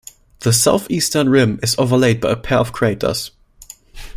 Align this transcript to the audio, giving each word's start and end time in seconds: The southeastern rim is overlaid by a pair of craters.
The 0.39 0.51
southeastern 0.51 1.29
rim 1.29 1.59
is 1.61 1.75
overlaid 1.77 2.21
by 2.21 2.31
a 2.31 2.35
pair 2.35 2.57
of 2.57 2.71
craters. 2.73 3.29